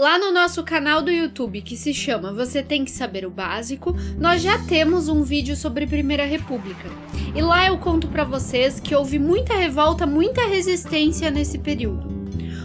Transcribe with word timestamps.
Lá 0.00 0.18
no 0.18 0.32
nosso 0.32 0.62
canal 0.62 1.02
do 1.02 1.10
YouTube, 1.10 1.60
que 1.60 1.76
se 1.76 1.92
chama 1.92 2.32
Você 2.32 2.62
Tem 2.62 2.86
que 2.86 2.90
Saber 2.90 3.26
o 3.26 3.30
Básico, 3.30 3.94
nós 4.16 4.40
já 4.40 4.56
temos 4.56 5.10
um 5.10 5.22
vídeo 5.22 5.54
sobre 5.54 5.86
Primeira 5.86 6.24
República. 6.24 6.88
E 7.36 7.42
lá 7.42 7.66
eu 7.66 7.76
conto 7.76 8.08
para 8.08 8.24
vocês 8.24 8.80
que 8.80 8.94
houve 8.94 9.18
muita 9.18 9.52
revolta, 9.54 10.06
muita 10.06 10.46
resistência 10.46 11.30
nesse 11.30 11.58
período. 11.58 12.18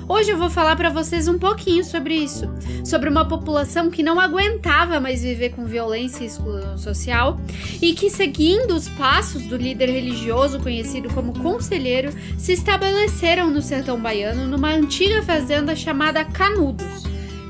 Hoje 0.07 0.31
eu 0.31 0.37
vou 0.37 0.49
falar 0.49 0.77
para 0.77 0.89
vocês 0.89 1.27
um 1.27 1.37
pouquinho 1.37 1.83
sobre 1.83 2.13
isso, 2.15 2.47
sobre 2.85 3.09
uma 3.09 3.28
população 3.28 3.90
que 3.90 4.02
não 4.02 4.17
aguentava 4.17 5.02
mais 5.02 5.22
viver 5.22 5.49
com 5.49 5.65
violência 5.65 6.24
e 6.24 6.28
exclusão 6.28 6.78
social 6.78 7.38
e 7.81 7.94
que, 7.94 8.10
seguindo 8.10 8.74
os 8.74 8.88
passos 8.88 9.42
do 9.47 9.58
líder 9.58 9.90
religioso 9.90 10.62
conhecido 10.62 11.13
como 11.13 11.38
Conselheiro, 11.40 12.13
se 12.38 12.54
estabeleceram 12.54 13.49
no 13.49 13.62
sertão 13.62 13.99
baiano 13.99 14.47
numa 14.47 14.70
antiga 14.70 15.22
fazenda 15.22 15.76
chamada 15.76 16.23
Canudos. 16.23 16.95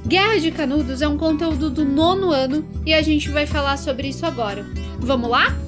Guerra 0.08 0.40
de 0.40 0.52
Canudos 0.52 1.02
é 1.02 1.08
um 1.08 1.18
conteúdo 1.18 1.68
do 1.70 1.84
nono 1.84 2.32
ano 2.32 2.64
e 2.86 2.94
a 2.94 3.02
gente 3.02 3.30
vai 3.30 3.48
falar 3.48 3.76
sobre 3.78 4.08
isso 4.10 4.24
agora. 4.24 4.64
Vamos 5.00 5.30
lá? 5.30 5.65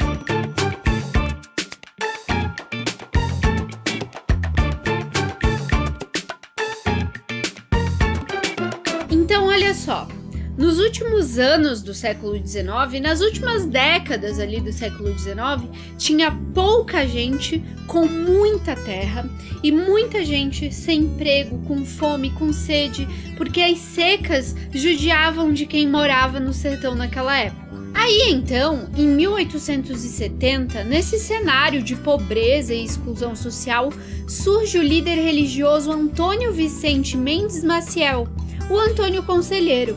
Nos 10.57 10.79
últimos 10.79 11.37
anos 11.37 11.83
do 11.83 11.93
século 11.93 12.35
XIX, 12.35 12.99
nas 13.01 13.21
últimas 13.21 13.65
décadas 13.65 14.39
ali 14.39 14.59
do 14.59 14.73
século 14.73 15.17
XIX, 15.17 15.69
tinha 15.97 16.31
pouca 16.53 17.07
gente 17.07 17.63
com 17.85 18.05
muita 18.05 18.75
terra 18.75 19.29
e 19.61 19.71
muita 19.71 20.25
gente 20.25 20.73
sem 20.73 21.01
emprego, 21.01 21.59
com 21.67 21.85
fome, 21.85 22.31
com 22.31 22.51
sede, 22.51 23.07
porque 23.37 23.61
as 23.61 23.77
secas 23.77 24.55
judiavam 24.73 25.53
de 25.53 25.65
quem 25.65 25.87
morava 25.87 26.39
no 26.39 26.53
sertão 26.53 26.95
naquela 26.95 27.37
época. 27.37 27.67
Aí 27.93 28.29
então, 28.29 28.89
em 28.95 29.07
1870, 29.07 30.83
nesse 30.83 31.19
cenário 31.19 31.81
de 31.81 31.95
pobreza 31.95 32.73
e 32.73 32.83
exclusão 32.83 33.35
social, 33.35 33.91
surge 34.27 34.77
o 34.77 34.83
líder 34.83 35.15
religioso 35.15 35.91
Antônio 35.91 36.51
Vicente 36.51 37.15
Mendes 37.15 37.63
Maciel 37.63 38.27
o 38.69 38.77
Antônio 38.77 39.23
Conselheiro. 39.23 39.95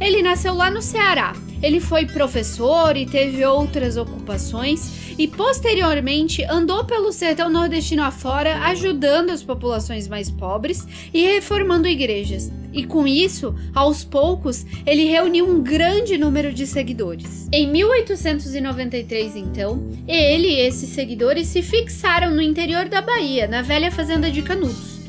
Ele 0.00 0.22
nasceu 0.22 0.54
lá 0.54 0.70
no 0.70 0.80
Ceará. 0.80 1.34
Ele 1.60 1.80
foi 1.80 2.06
professor 2.06 2.96
e 2.96 3.04
teve 3.04 3.44
outras 3.44 3.96
ocupações 3.96 5.08
e 5.18 5.26
posteriormente 5.26 6.44
andou 6.44 6.84
pelo 6.84 7.10
sertão 7.10 7.50
nordestino 7.50 8.04
afora, 8.04 8.60
ajudando 8.66 9.30
as 9.30 9.42
populações 9.42 10.06
mais 10.06 10.30
pobres 10.30 10.86
e 11.12 11.26
reformando 11.26 11.88
igrejas. 11.88 12.52
E 12.72 12.84
com 12.84 13.08
isso, 13.08 13.56
aos 13.74 14.04
poucos, 14.04 14.64
ele 14.86 15.06
reuniu 15.06 15.48
um 15.48 15.60
grande 15.60 16.16
número 16.16 16.52
de 16.52 16.64
seguidores. 16.64 17.48
Em 17.50 17.66
1893, 17.66 19.34
então, 19.34 19.82
ele 20.06 20.46
e 20.46 20.60
esses 20.60 20.90
seguidores 20.90 21.48
se 21.48 21.60
fixaram 21.60 22.30
no 22.30 22.42
interior 22.42 22.88
da 22.88 23.00
Bahia, 23.00 23.48
na 23.48 23.62
velha 23.62 23.90
fazenda 23.90 24.30
de 24.30 24.42
Canudos. 24.42 25.00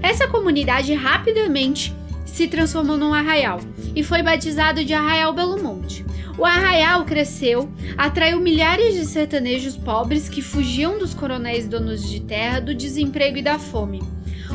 Essa 0.00 0.28
comunidade 0.28 0.94
rapidamente 0.94 1.92
se 2.36 2.46
transformou 2.46 2.98
num 2.98 3.14
arraial 3.14 3.60
e 3.94 4.02
foi 4.02 4.22
batizado 4.22 4.84
de 4.84 4.92
Arraial 4.92 5.32
Belo 5.32 5.62
Monte. 5.62 6.04
O 6.36 6.44
arraial 6.44 7.02
cresceu, 7.06 7.66
atraiu 7.96 8.38
milhares 8.38 8.94
de 8.94 9.06
sertanejos 9.06 9.74
pobres 9.74 10.28
que 10.28 10.42
fugiam 10.42 10.98
dos 10.98 11.14
coronéis 11.14 11.66
donos 11.66 12.06
de 12.06 12.20
terra, 12.20 12.60
do 12.60 12.74
desemprego 12.74 13.38
e 13.38 13.42
da 13.42 13.58
fome. 13.58 14.02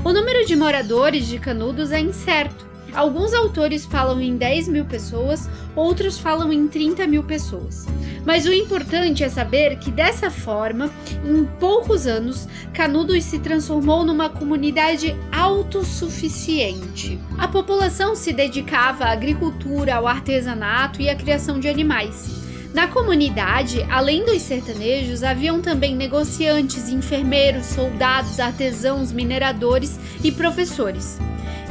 O 0.06 0.14
número 0.14 0.46
de 0.46 0.56
moradores 0.56 1.26
de 1.26 1.40
Canudos 1.40 1.92
é 1.92 2.00
incerto. 2.00 2.68
Alguns 2.94 3.34
autores 3.34 3.84
falam 3.84 4.22
em 4.22 4.38
10 4.38 4.68
mil 4.68 4.86
pessoas, 4.86 5.50
outros 5.76 6.20
falam 6.20 6.54
em 6.54 6.68
30 6.68 7.08
mil 7.08 7.24
pessoas. 7.24 7.88
Mas 8.26 8.46
o 8.46 8.54
importante 8.54 9.24
é 9.24 9.30
saber 9.30 9.78
que 9.78 9.90
dessa 9.90 10.30
forma, 10.30 10.92
em 11.26 11.44
poucos 11.60 12.06
anos, 12.06 12.48
Canudos 12.74 13.24
se 13.24 13.40
transformou 13.40 14.06
numa 14.06 14.30
comunidade 14.30 15.16
autossuficiente. 15.32 17.20
A 17.38 17.48
população 17.48 18.16
se 18.16 18.32
dedicava 18.32 19.06
à 19.06 19.12
agricultura, 19.12 19.96
ao 19.96 20.08
artesanato 20.08 21.02
e 21.02 21.10
à 21.10 21.16
criação 21.16 21.60
de 21.60 21.68
animais. 21.68 22.42
Na 22.74 22.88
comunidade, 22.88 23.86
além 23.90 24.24
dos 24.24 24.42
sertanejos, 24.44 25.24
haviam 25.24 25.60
também 25.60 25.94
negociantes, 25.94 26.88
enfermeiros, 26.88 27.66
soldados, 27.66 28.40
artesãos, 28.40 29.12
mineradores 29.12 30.00
e 30.24 30.32
professores. 30.32 31.20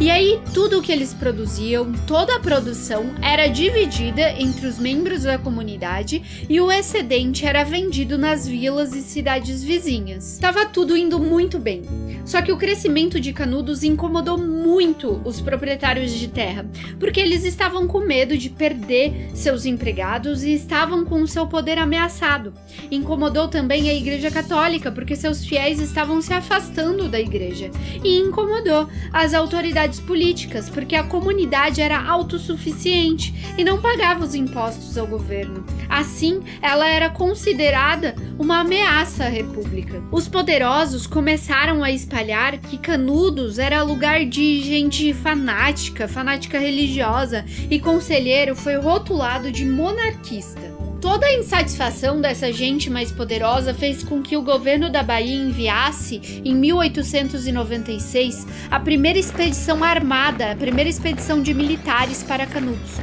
E 0.01 0.11
aí, 0.11 0.41
tudo 0.55 0.79
o 0.79 0.83
que 0.83 0.91
eles 0.91 1.13
produziam, 1.13 1.93
toda 2.07 2.37
a 2.37 2.41
produção, 2.41 3.15
era 3.21 3.49
dividida 3.49 4.31
entre 4.31 4.67
os 4.67 4.79
membros 4.79 5.25
da 5.25 5.37
comunidade 5.37 6.47
e 6.49 6.59
o 6.59 6.73
excedente 6.73 7.45
era 7.45 7.65
vendido 7.65 8.17
nas 8.17 8.49
vilas 8.49 8.95
e 8.95 9.03
cidades 9.03 9.63
vizinhas. 9.63 10.39
Tava 10.41 10.65
tudo 10.65 10.97
indo 10.97 11.19
muito 11.19 11.59
bem. 11.59 11.83
Só 12.25 12.41
que 12.41 12.51
o 12.51 12.57
crescimento 12.57 13.21
de 13.21 13.35
Canudos 13.35 13.83
incomodou 13.83 14.39
muito 14.39 15.21
os 15.23 15.39
proprietários 15.39 16.13
de 16.13 16.29
terra, 16.29 16.65
porque 16.99 17.21
eles 17.21 17.45
estavam 17.45 17.87
com 17.87 18.01
medo 18.01 18.39
de 18.39 18.49
perder 18.49 19.31
seus 19.35 19.67
empregados 19.67 20.43
e 20.43 20.55
estavam 20.55 21.05
com 21.05 21.27
seu 21.27 21.47
poder 21.47 21.77
ameaçado. 21.77 22.55
Incomodou 22.91 23.49
também 23.49 23.91
a 23.91 23.95
Igreja 23.95 24.31
Católica, 24.31 24.91
porque 24.91 25.15
seus 25.15 25.45
fiéis 25.45 25.79
estavam 25.79 26.23
se 26.23 26.33
afastando 26.33 27.07
da 27.07 27.21
igreja. 27.21 27.71
E 28.03 28.19
incomodou 28.19 28.89
as 29.13 29.35
autoridades 29.35 29.90
políticas, 29.99 30.69
porque 30.69 30.95
a 30.95 31.03
comunidade 31.03 31.81
era 31.81 32.01
autossuficiente 32.01 33.35
e 33.57 33.65
não 33.65 33.81
pagava 33.81 34.25
os 34.25 34.35
impostos 34.35 34.97
ao 34.97 35.07
governo. 35.07 35.65
Assim, 35.89 36.41
ela 36.63 36.87
era 36.87 37.11
considerada 37.11 38.15
uma 38.39 38.61
ameaça 38.61 39.25
à 39.25 39.29
república. 39.29 40.03
Os 40.13 40.29
poderosos 40.29 41.07
começaram 41.07 41.83
a 41.83 41.91
espalhar 41.91 42.59
que 42.59 42.79
Canudos 42.79 43.59
era 43.59 43.83
lugar 43.83 44.25
de 44.25 44.63
gente 44.63 45.13
fanática, 45.15 46.07
fanática 46.07 46.59
religiosa, 46.59 47.45
e 47.71 47.81
Conselheiro 47.81 48.55
foi 48.55 48.77
rotulado 48.77 49.51
de 49.51 49.65
monarquista. 49.65 50.70
Toda 51.01 51.25
a 51.25 51.35
insatisfação 51.35 52.21
dessa 52.21 52.53
gente 52.53 52.91
mais 52.91 53.11
poderosa 53.11 53.73
fez 53.73 54.03
com 54.03 54.21
que 54.21 54.37
o 54.37 54.43
governo 54.43 54.91
da 54.91 55.03
Bahia 55.03 55.35
enviasse, 55.35 56.43
em 56.45 56.55
1896, 56.55 58.47
a 58.71 58.79
primeira 58.79 59.19
expedição 59.19 59.83
armada, 59.83 60.53
a 60.53 60.57
primeira 60.57 60.91
expedição 60.91 61.43
de 61.43 61.55
militares 61.55 62.23
para 62.23 62.47
Canudos. 62.47 62.99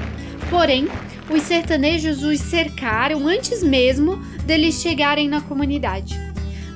Porém, 0.48 0.88
os 1.28 1.42
sertanejos 1.42 2.22
os 2.22 2.40
cercaram 2.40 3.28
antes 3.28 3.64
mesmo 3.64 4.18
deles 4.46 4.80
chegarem 4.80 5.28
na 5.28 5.42
comunidade. 5.42 6.20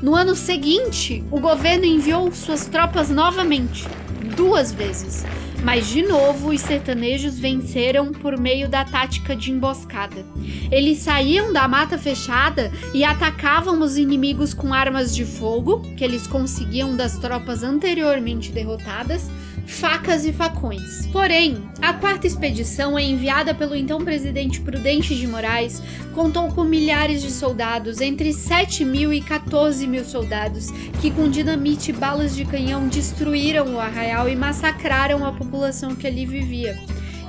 No 0.02 0.16
ano 0.16 0.36
seguinte, 0.36 1.24
o 1.30 1.40
governo 1.40 1.86
enviou 1.86 2.32
suas 2.32 2.66
tropas 2.66 3.12
novamente, 3.12 3.88
duas 4.36 4.72
vezes, 4.72 5.24
mas 5.64 5.88
de 5.88 6.02
novo, 6.02 6.50
os 6.50 6.62
sertanejos 6.62 7.38
venceram 7.38 8.12
por 8.12 8.38
meio 8.38 8.68
da 8.68 8.84
tática 8.84 9.36
de 9.36 9.52
emboscada. 9.52 10.26
Eles 10.72 11.00
saíam 11.00 11.54
da 11.54 11.68
mata 11.68 11.98
fechada 11.98 12.72
e 12.94 13.04
atacavam 13.04 13.80
os 13.82 13.98
inimigos 13.98 14.54
com 14.54 14.74
armas 14.74 15.14
de 15.16 15.26
fogo, 15.26 15.82
que 15.96 16.04
eles 16.04 16.26
conseguiam 16.26 16.96
das 16.96 17.18
tropas 17.18 17.64
anteriormente 17.64 18.52
derrotadas, 18.52 19.30
facas 19.72 20.26
e 20.26 20.34
facões. 20.34 21.08
Porém, 21.08 21.64
a 21.82 21.94
quarta 21.94 22.28
expedição, 22.28 23.00
enviada 23.00 23.56
pelo 23.56 23.74
então 23.74 24.04
presidente 24.04 24.60
Prudente 24.60 25.16
de 25.16 25.26
Moraes, 25.26 25.82
contou 26.14 26.50
com 26.50 26.64
milhares 26.64 27.22
de 27.22 27.32
soldados, 27.32 28.02
entre 28.02 28.34
7 28.34 28.84
mil 28.84 29.14
e 29.14 29.22
14 29.22 29.88
mil 29.88 30.04
soldados, 30.04 30.70
que 31.02 31.10
com 31.10 31.30
dinamite 31.30 31.92
e 31.92 31.94
balas 31.94 32.36
de 32.36 32.44
canhão 32.44 32.88
destruíram 32.88 33.76
o 33.76 33.80
arraial 33.80 34.28
e 34.28 34.36
massacraram 34.36 35.26
a 35.26 35.32
população 35.32 35.96
que 35.96 36.06
ali 36.06 36.26
vivia. 36.26 36.78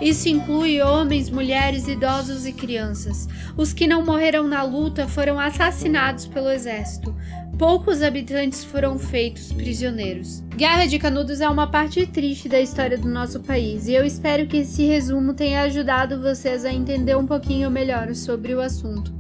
Isso 0.01 0.29
inclui 0.29 0.83
homens, 0.83 1.31
mulheres, 1.31 1.87
idosos 1.87 2.45
e 2.45 2.53
crianças. 2.53 3.29
Os 3.57 3.73
que 3.73 3.87
não 3.87 4.05
morreram 4.05 4.49
na 4.49 4.65
luta 4.65 5.07
foram 5.07 5.39
assassinados 5.39 6.27
pelo 6.27 6.51
exército 6.51 7.15
poucos 7.63 8.03
habitantes 8.03 8.65
foram 8.65 8.99
feitos 8.99 9.53
prisioneiros. 9.53 10.41
Guerra 10.57 10.85
de 10.85 10.99
Canudos 10.99 11.41
é 11.41 11.49
uma 11.49 11.69
parte 11.69 12.05
triste 12.05 12.49
da 12.49 12.61
história 12.61 12.99
do 12.99 13.09
nosso 13.09 13.39
país 13.39 13.87
e 13.87 13.95
eu 13.95 14.05
espero 14.05 14.49
que 14.49 14.57
esse 14.57 14.85
resumo 14.85 15.33
tenha 15.33 15.63
ajudado 15.63 16.21
vocês 16.21 16.65
a 16.65 16.73
entender 16.73 17.17
um 17.17 17.25
pouquinho 17.25 17.71
melhor 17.71 18.17
sobre 18.17 18.53
o 18.53 18.61
assunto. 18.61 19.15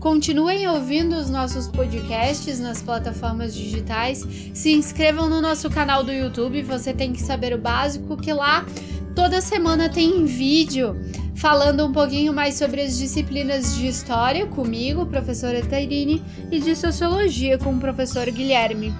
Continuem 0.00 0.66
ouvindo 0.66 1.14
os 1.14 1.30
nossos 1.30 1.68
podcasts 1.68 2.58
nas 2.58 2.82
plataformas 2.82 3.54
digitais. 3.54 4.26
Se 4.52 4.72
inscrevam 4.72 5.28
no 5.30 5.40
nosso 5.40 5.70
canal 5.70 6.02
do 6.02 6.10
YouTube, 6.10 6.64
você 6.64 6.92
tem 6.92 7.12
que 7.12 7.22
saber 7.22 7.54
o 7.54 7.58
básico 7.58 8.16
que 8.16 8.32
lá 8.32 8.66
toda 9.14 9.40
semana 9.40 9.88
tem 9.88 10.24
vídeo 10.24 10.96
falando 11.44 11.84
um 11.84 11.92
pouquinho 11.92 12.32
mais 12.32 12.54
sobre 12.54 12.80
as 12.80 12.96
disciplinas 12.96 13.76
de 13.76 13.86
História 13.86 14.46
comigo, 14.46 15.04
professora 15.04 15.60
Tairine, 15.60 16.22
e 16.50 16.58
de 16.58 16.74
Sociologia 16.74 17.58
com 17.58 17.74
o 17.74 17.78
professor 17.78 18.24
Guilherme. 18.30 18.94